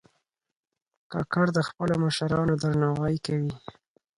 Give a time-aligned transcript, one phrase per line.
[1.11, 3.53] کاکړ د خپلو مشرانو درناوی کوي.